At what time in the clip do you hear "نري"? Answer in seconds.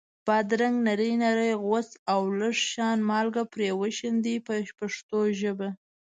0.87-1.11, 1.23-1.51